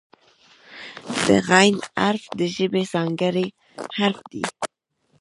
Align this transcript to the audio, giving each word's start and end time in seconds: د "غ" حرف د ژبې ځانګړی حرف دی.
د 1.25 1.27
"غ" 1.47 1.51
حرف 2.01 2.23
د 2.39 2.41
ژبې 2.55 2.83
ځانګړی 2.93 3.47
حرف 3.97 4.19
دی. 4.31 4.43